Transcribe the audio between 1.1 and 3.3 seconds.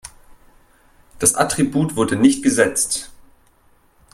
Das Attribut wurde nicht gesetzt.